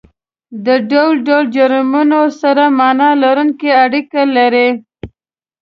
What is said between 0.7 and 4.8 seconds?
ډول ډول جرمونو سره معنا لرونکې اړیکه لري